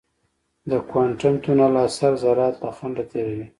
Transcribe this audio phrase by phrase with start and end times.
[0.69, 3.47] د کوانټم تونل اثر ذرات له خنډه تېروي.